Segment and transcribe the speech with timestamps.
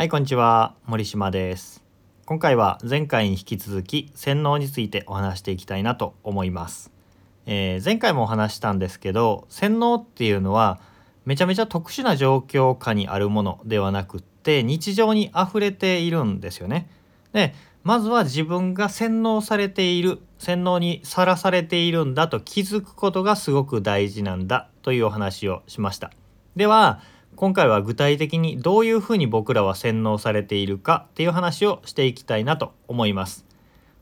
[0.00, 0.76] はい、こんにちは。
[0.86, 1.84] 森島です。
[2.24, 6.90] 今回は前回に引き続き洗脳についてお話していきたいなと思います。
[7.44, 10.80] えー、前回もお話したんですけど、洗脳っていうのは
[11.26, 16.88] めちゃめちゃ特殊な状況下にあるものではなくって日常に溢れているんですよね。
[17.34, 17.54] で、
[17.84, 26.10] まずは自分が洗脳されている、洗脳にさらされているんだと気づくことがすごく大事なんだというお話をしました。
[26.56, 27.02] では、
[27.40, 33.46] 今回は具体的にどういうふうに僕らは洗脳されているかっていう話をしていきたいなと思います。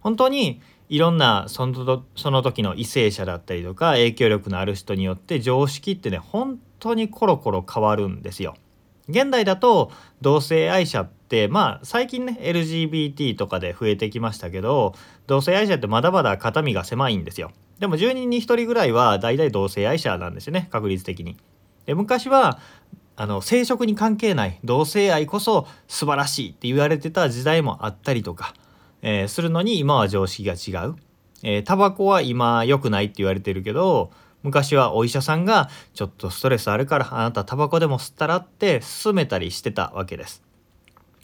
[0.00, 8.54] 本当にいろんなそのその時の為政者だったりとか影響力のある人によって常識ってね本当にコロコロ変わるんですよ。
[9.06, 14.94] 現代だと同性愛者ってまあ最近ね LGBT とかで増えてきましたけど
[15.26, 17.50] 同性愛者ってまだまだ肩身が狭いんですよ。
[17.80, 21.36] でも10人に1人ぐらいは大体同性愛者なんですよね確率的に。
[21.84, 22.58] で昔は
[23.16, 28.54] あの生殖に関係ない同性愛こそ素晴らしいって言われてた時代もあったりとか、
[29.02, 30.96] えー、するのに今は常識が違う。
[31.42, 34.10] えー、タバコは今良くないって言われてるけど
[34.42, 40.42] 昔はお医者さんがちょっとストレスあるからあなたタバコでも吸ったらって勧めたりしてたわけです。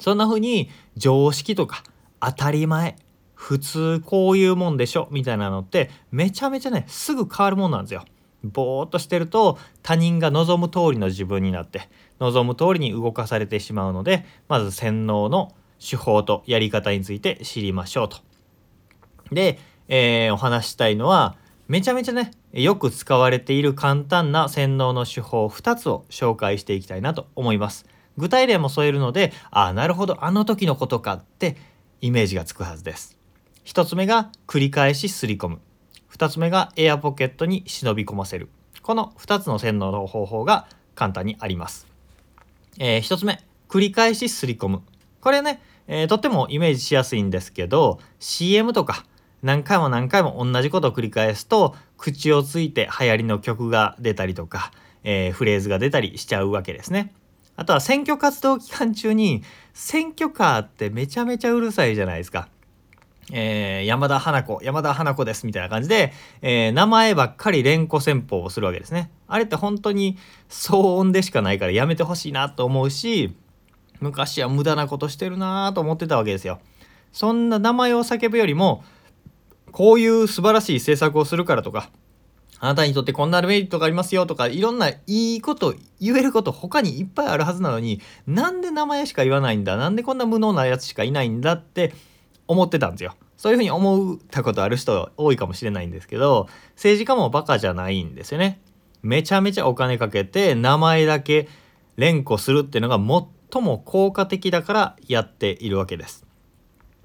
[0.00, 1.82] そんな風に常識とか
[2.20, 2.96] 当たり前
[3.34, 8.04] 普通こういうもんでしょみたいなのってめちゃめちゃねすぐ変わるもんなんですよ。
[8.42, 11.88] ぼーっとしてると他人が望む通りの自分になって
[12.20, 18.18] 望む通りに動かされてしまうのでまず洗脳の手法とやり方について知りましょうと。
[19.32, 21.36] で、えー、お話したいのは
[21.68, 27.86] めちゃめちゃねよく使われている簡単な洗脳の手法2つを紹介していきたいなと思います。
[28.16, 31.56] 具体例も添えるのでああなるほどあの時のことかって
[32.00, 33.18] イメージがつくはずです。
[33.64, 35.60] 1つ目が繰り返しすり込む。
[36.16, 38.48] 2つ目がエアポケットに忍び込ませる。
[38.80, 41.86] この2つの洗脳の方法が簡単にあります。
[42.78, 44.82] えー、1つ目、繰り返しすり込む。
[45.20, 49.04] これね、えー、とってもイメージしやすいんですけど、CM とか
[49.42, 54.72] 何回も何回も同じことを繰り返すと、口をついて流行りの曲が出たりとか、
[55.04, 57.12] えー、フレーズが出たりしちゃうわけですね。
[57.56, 59.42] あとは選挙活動期間中に
[59.74, 62.48] 選挙カーってめちゃめちゃうるさいじゃないですか。
[63.32, 69.10] えー、山田花子、山田花子ですみたいな感じで、えー、名前ばっかり連呼戦法をするわけですね。
[69.26, 70.16] あれって本当に
[70.48, 73.34] 騒音でしかないからやめてほしいなと思うし、
[74.00, 76.60] 昔は無駄なことしてるなと思ってたわけですよ。
[77.12, 78.84] そんな名前を叫ぶよりも、
[79.72, 81.90] こういう素晴らしい政策をするからとか、
[82.58, 91.92] あなたにとってこんなメリットがありますよとか、いろんないいこと言えること他にいっぱいあるはずなのに、なんで名前しか言わないんだなんでこんな無能なやつしかいないんだって
[92.48, 93.14] 思ってたんですよ。
[93.36, 98.60] そういうふうに思ったことある人多いかもしれないんですけど、政治家もバカじゃないんですよね。
[99.02, 101.48] めちゃめちゃお金かけて名前だけ
[101.96, 102.96] 連呼するっていうのが
[103.52, 106.26] 最も効果的だからやっているわけです。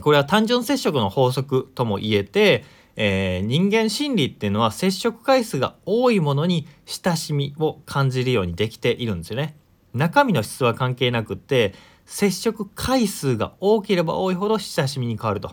[0.00, 2.64] これは単純接触の法則とも言えて、
[2.96, 9.56] えー、人間心理っていうのは接触回数が多いものに親しみを感じるようにできているんですよね。
[9.92, 11.74] 中身の質は関係なくって
[12.06, 15.52] 接触回数が多ければ多いほど親しみに変わると、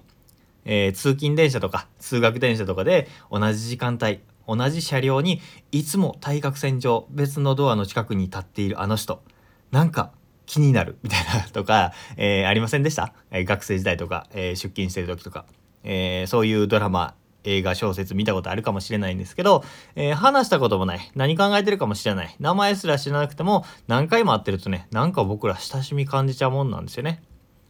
[0.65, 5.41] えー、通勤電車とか通学電車とかで同じ時間帯同じ車両に
[5.71, 9.23] いつも対角線上別のドアの近くに立っているあの人。
[9.71, 10.11] なんか
[10.45, 15.45] 気になるみたいなとか、えー、ありませんでした、えー、学生時代とか、え出勤してる時とか、
[15.85, 19.63] えそういうドラマ映画小説見たことあるかもしれないんですけど、
[19.95, 21.11] えー、話したこともない。
[21.15, 22.35] 何考えてるかもしれない。
[22.39, 27.21] 名前すら知らなくても何回も会ってるとね、なんか僕ら親しみ感じちゃうもんなんですよね。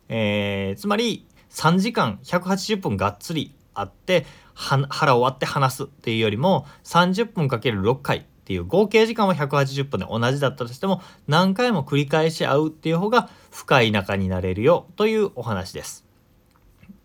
[0.09, 16.10] えー、つまり3時間180分がっつり会って腹終わって話すっていうよりも30分かける6回っていう合計時間は180分で同じだったとしても何回も繰り返し会うっていう方が深い仲になれるよというお話です。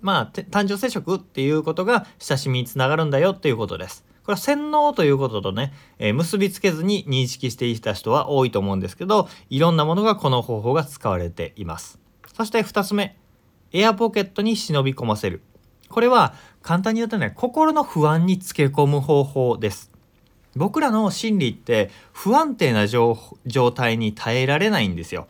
[0.00, 4.04] まあ、単純接触っていうことが親しみにつながるんだよっていうことです。
[4.24, 12.00] これは洗脳ということとね、えー、結びつけずに認識していた人は多いと思うんですけど、いろんなものがこの方法が使われています。
[12.36, 13.16] そして2つ目、
[13.72, 15.42] エアポケットに忍び込ませる。
[15.88, 19.92] これは簡単に言うとね、心の不安につけ込む方法です。
[20.56, 23.16] 僕らの心理って不安定な状
[23.74, 25.28] 態に耐えられないんですよ。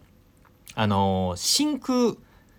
[0.75, 2.15] あのー、真空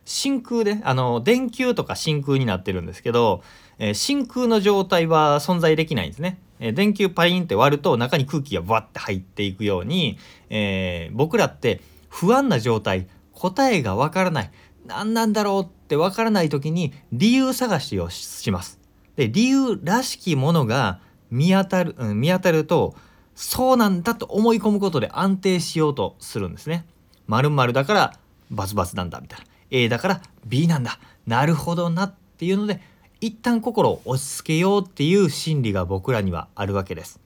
[0.08, 3.44] 真空で、あの、電球とか真空になってるんですけど、
[3.78, 6.40] えー、真空の状態は存在できないんですね。
[6.60, 10.18] えー、電球パリンって割ると中に空気がバッて入っていくように、
[10.50, 14.52] えー、僕らって不安な状態、答えがわからない、
[14.86, 18.80] 何なんだろうってわからない時に理由探しをします。
[19.18, 22.96] で、理由らしきものが見当たる、うん、見当たると、
[23.36, 26.86] そうなんだと思い込むことで安定しようとするんですね。
[27.28, 28.14] 〇〇だから
[28.50, 32.82] バツバツなんだみたいな A だから B なんだなるほどなっていうので
[33.20, 37.20] 一旦心を落ち着けようっていう心理が僕らにはあるわけです。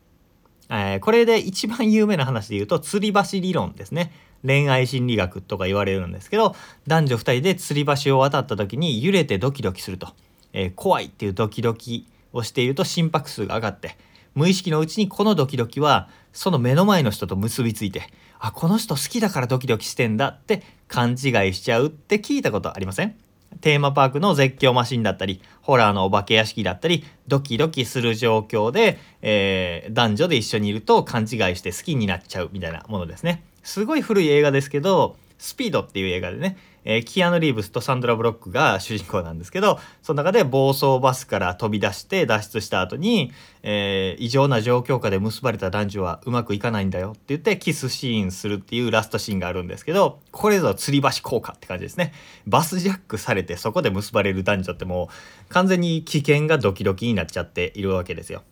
[0.70, 4.14] えー、これで一番有名な話で言うと吊り橋理論ですね。
[4.44, 6.56] 恋愛心理学とか言われるんですけど
[6.88, 10.08] 男女2人で吊り橋を渡った時に揺れてドキドキすると、
[10.54, 13.98] えー、怖いっていうドキドキをしていると心拍数が上がって
[14.36, 18.04] 無意識のうちにこのドキドキはその目の前の人と結びついて
[18.40, 21.18] あこの人好きだからドキドキしてんだって勘違い
[21.54, 23.16] しちゃうって聞いたことありません？
[23.60, 33.44] テーマパークの絶叫マシンだったりホラーのお化け屋敷だったりドキドキする状況で、えー、男女で一緒にいると勘違いして好きになっちゃうみたいなものですね。
[33.62, 43.32] すごい古い映画ですけどスピードっていう映画でねえー、キアヌ・リーブスとサンドラ・ブロックが主人公なんですけどその中で暴走バスから飛び出して脱出した後に、
[43.64, 52.14] えー、異常な状況下で結ばれた男女はうまくいかないんだよって言ってキスシーンするっていうラストシーンがあるんですけどこれぞ吊り橋効果って感じですね
[52.48, 55.10] バスジャックされてそこで結ばれる男女っても
[55.50, 58.44] う完全に危険がドキドキになっちゃっているわけですよ。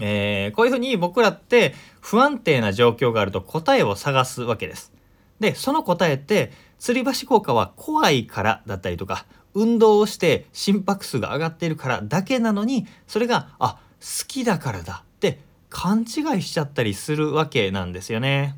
[0.00, 4.92] えー、こういうふうに僕らって不安定な状況があると答えを探すわけです。
[5.40, 18.56] でその答えって吊り橋効果は怖いからだったりとか運動をして心拍数が上がっているからだけなのにそれがあ好きだからだって勘違いしちゃったりするわけなんですよね。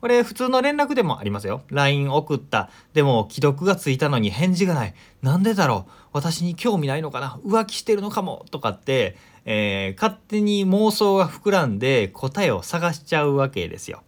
[0.00, 1.62] これ普通の連絡でもありますよ。
[1.70, 2.68] LINE 送った。
[2.92, 4.94] でも既読がついたのに返事がない。
[5.22, 5.90] なんでだろう？
[6.12, 7.38] 私に興味ないのかな？
[7.42, 8.44] 浮気してるのかも？
[8.50, 14.02] とかって、えー、勝手に妄想が膨らんで答えを探しちゃうわけですよ。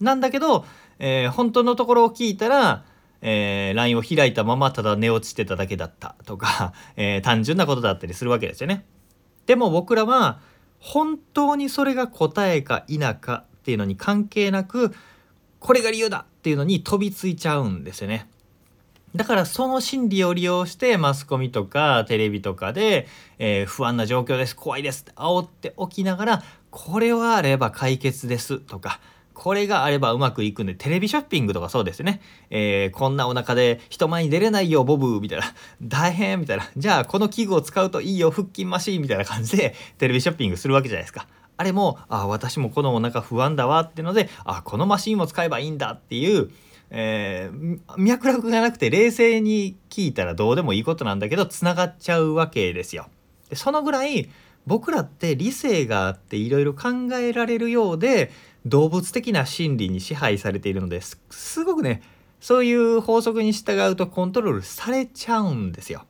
[0.00, 0.64] なんだけど
[0.98, 2.84] えー、本当のところを聞いたら、
[3.20, 8.84] えー、LINE を開いたままただ寝落ちてただけだったとか、 えー、単純なことだったりするわけですよね。
[9.46, 10.40] でも僕らは
[10.78, 14.94] 本当にそれが答えか否かっていうのに関係なく
[15.58, 18.28] これが理由だっていうのに飛びついちゃうんですよね。
[19.16, 23.06] だからその心理を利用してマスコミとかテレビとかで、
[23.38, 29.00] えー、不安な状況です怖いですって煽っておきながらこれはあれば解決ですとか
[29.34, 32.20] これがあればうまくいくんで、テレビショッピングとかそうですね。
[32.50, 35.44] えー、こんなお腹で人前に出れないよ、ボブみたいな。
[35.82, 36.70] 大変みたいな。
[36.76, 41.26] じゃあ、この器具を使うといいよ、腹筋マシーンみたいな感じで、テレビショッピングするわけじゃないですか。
[41.56, 46.50] あれも、あ、私もこのお腹不安だわってので、あ、このマシンを使えばいいんだっていう、
[46.90, 53.06] えー、脈絡がなくて冷静に聞いたらどうでもいいことなんだけど、つながっちゃうわけですよ。
[53.50, 54.30] でそのぐらい、
[54.66, 58.30] 僕らって理性があっていろいろ考えられるようで
[58.66, 62.02] 動物的な心理に支配されているのですすごくね
[62.40, 66.04] そういう法則に従うとコントロールされちゃうんですよ。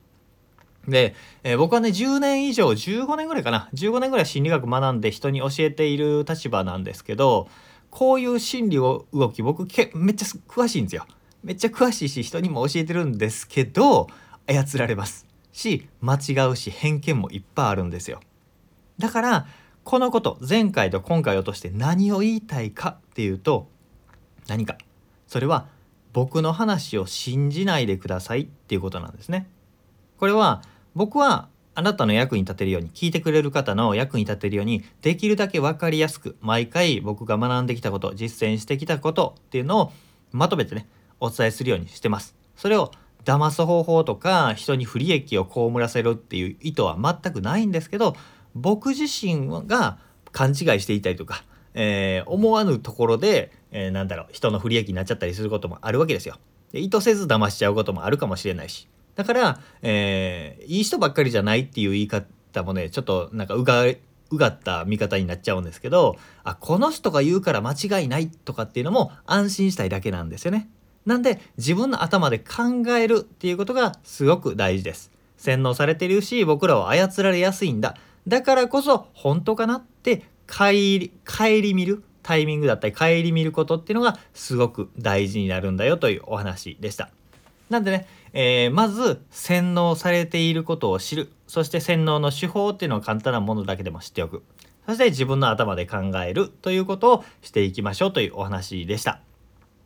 [0.88, 1.14] で、
[1.44, 7.48] えー、僕はね10年以上15年ぐらいかな15年ぐらい心理学学んで人に教えている立場なんですけど
[7.88, 11.06] こういう心理を動き僕けめっちゃ詳しいんですよ。
[11.44, 14.08] めっちゃ詳しいし人にも教えてるんですけど
[14.48, 18.20] 操られますし間違うし偏見もいっぱいあるんですよ。
[18.98, 19.46] だから
[19.84, 23.68] このこと前回と今回をとして何を言いたいかっていうと
[24.48, 24.78] 何か
[25.26, 25.66] それは
[26.14, 29.48] 僕の話を信じないでくださいっていうことなんですね。
[30.16, 30.62] これは
[30.94, 39.92] 僕はあなたの役に立てるように聞いてくれる方の役に立てるようにできるだけ分かりやすく毎回僕が学んできたこと実践してきたことっていうのを
[40.30, 40.88] まとめてね
[41.20, 42.36] お伝えするようにしてます。
[42.56, 42.92] それを
[43.24, 48.16] 騙す方法とか人に不利益を被らせるっていう意図は全くないんですけど
[48.54, 49.98] 僕自身が
[50.32, 51.44] 勘違いしていたりとか、
[51.74, 56.36] えー、思わぬところで、えー、なんだろう人の不利益になっちゃったりすることもあるわけですよ。
[56.72, 63.84] で意図せず騙しちゃうこともあるかもしれないしだから、えー、いい人ばっかりじゃないっていう言い方もねちょっとなんかうが
[64.30, 70.68] うがった見方になっちゃうんですけどあこの人が言うから間違いないとかっていうのも安心したいだけなんですよね。
[71.06, 75.12] なんで自分の頭で考えるっていうことがすごく大事です。
[75.36, 77.96] 洗脳されてるし僕らは操られやすいんだ
[78.26, 87.10] だからこそ本当かなって顧り見るタイミングだったり顧みることっていうのがすごく大事になるんだよというお話でした。
[87.70, 94.42] なんでね、えー、まず洗脳されていることを知るそして洗脳の手法っていうのを簡単なものだけでも知っておく
[94.86, 99.20] そして自分の頭で考えるということをしていきましょうというお話でした。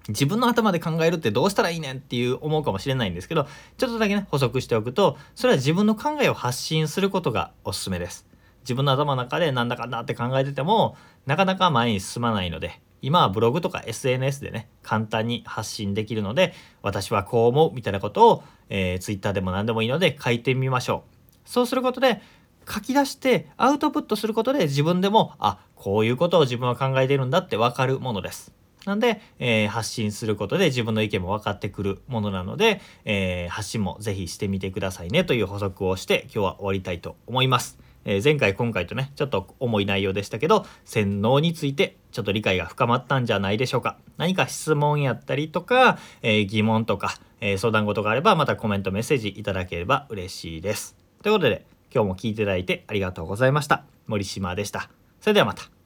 [0.08, 8.26] 自分の頭で考えるってどうしたらいいねんっていう思うかもしれないんですけどちょっとだけね補足しておくとそれは自分の考えを発信することがおすすめです
[8.60, 10.96] 自分の頭の中でなんだかんだって考えてても
[11.26, 22.20] なかなか前に進まないので今はブログとか SNS でね簡単に発信できるので私はこう思うみたいなことを、えー、Twitter でも何でもいいので書いてみましょうそうすることで
[22.68, 28.52] 書き出してアウトプットすることで自分でもあこういうことを自分は考えてるんだって分かるものです
[28.84, 37.78] なんで、えー、発信することで自分の意見も分かってくるものなので、えー、発信もぜひしてみてくださいねという補足をして今日は終わりたいと思います。
[38.08, 43.98] えー、前回今回とねちょっと重い内容でしたけど洗脳についてちょっと理解が深まったんじゃないでしょうか。
[44.16, 50.96] 何か質問やったりとか、えー、疑問とか、えー、相談事があればまたコメントメッセージいただければ嬉しいです。
[51.22, 53.84] ということで今日も聞いていただいてありがとうございました。
[54.06, 54.88] 森島でした。
[55.20, 55.77] それではまた。